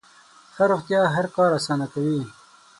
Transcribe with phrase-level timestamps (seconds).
[0.55, 2.21] ښه روغتیا هر کار اسانه کوي.